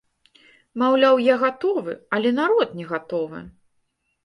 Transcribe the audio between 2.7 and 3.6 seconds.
не гатовы.